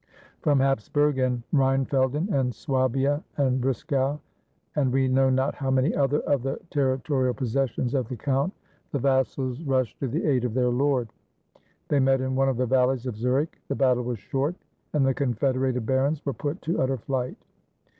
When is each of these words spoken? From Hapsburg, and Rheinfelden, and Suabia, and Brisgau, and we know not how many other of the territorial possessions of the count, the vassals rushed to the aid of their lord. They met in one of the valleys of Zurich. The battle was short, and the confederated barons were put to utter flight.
From 0.41 0.57
Hapsburg, 0.59 1.19
and 1.19 1.43
Rheinfelden, 1.53 2.33
and 2.33 2.51
Suabia, 2.51 3.23
and 3.37 3.61
Brisgau, 3.61 4.19
and 4.75 4.91
we 4.91 5.07
know 5.07 5.29
not 5.29 5.53
how 5.53 5.69
many 5.69 5.93
other 5.93 6.21
of 6.21 6.41
the 6.41 6.59
territorial 6.71 7.35
possessions 7.35 7.93
of 7.93 8.07
the 8.07 8.15
count, 8.17 8.51
the 8.93 8.97
vassals 8.97 9.61
rushed 9.61 9.99
to 9.99 10.07
the 10.07 10.25
aid 10.25 10.43
of 10.43 10.55
their 10.55 10.69
lord. 10.69 11.09
They 11.89 11.99
met 11.99 12.19
in 12.19 12.33
one 12.35 12.49
of 12.49 12.57
the 12.57 12.65
valleys 12.65 13.05
of 13.05 13.15
Zurich. 13.15 13.61
The 13.67 13.75
battle 13.75 14.03
was 14.03 14.17
short, 14.17 14.55
and 14.93 15.05
the 15.05 15.13
confederated 15.13 15.85
barons 15.85 16.25
were 16.25 16.33
put 16.33 16.63
to 16.63 16.81
utter 16.81 16.97
flight. 16.97 17.37